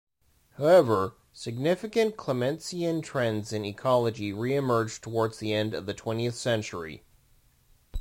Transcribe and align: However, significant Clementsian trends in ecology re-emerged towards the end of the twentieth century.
However, 0.57 1.13
significant 1.31 2.17
Clementsian 2.17 3.03
trends 3.03 3.53
in 3.53 3.63
ecology 3.65 4.33
re-emerged 4.33 5.03
towards 5.03 5.37
the 5.37 5.53
end 5.53 5.75
of 5.75 5.85
the 5.85 5.93
twentieth 5.93 6.33
century. 6.33 7.03